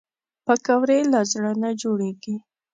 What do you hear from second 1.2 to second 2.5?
زړه نه جوړېږي